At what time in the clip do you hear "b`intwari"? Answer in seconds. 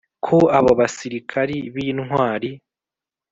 1.73-2.49